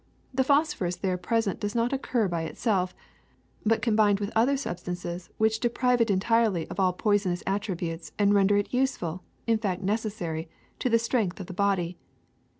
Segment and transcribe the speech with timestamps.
[0.33, 2.95] The phosphorus there present does not occur by it self,
[3.63, 8.33] but combined with other substances which de prive it entirely of all poisonous attributes and
[8.33, 11.99] render it useful, in fact necessary, to the strength of the body.